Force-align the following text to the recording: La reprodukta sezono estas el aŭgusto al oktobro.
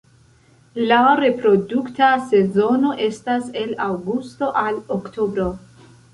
La 0.91 1.01
reprodukta 1.19 2.07
sezono 2.31 2.95
estas 3.09 3.47
el 3.63 3.77
aŭgusto 3.91 4.51
al 4.65 4.83
oktobro. 4.99 5.49